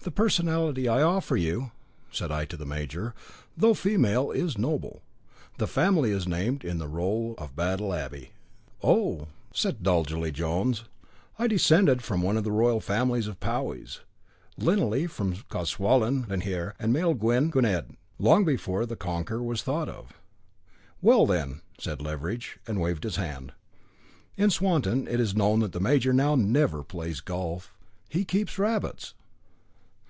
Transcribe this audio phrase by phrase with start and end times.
[0.00, 1.72] "The personality I offer you,"
[2.12, 3.12] said I to the major,
[3.56, 5.02] "though female is noble;
[5.58, 8.30] the family is named in the roll of Battle Abbey."
[8.84, 10.84] "Oh!" said Dolgelly Jones,
[11.40, 14.02] "I descend from one of the royal families of Powys,
[14.56, 20.12] lineally from Caswallon Llanhir and Maelgwn Gwynedd, long before the Conqueror was thought of."
[21.02, 23.54] "Well, then," said Leveridge, and waved his hand.
[24.36, 27.74] In Swanton it is known that the major now never plays golf;
[28.08, 29.14] he keeps rabbits.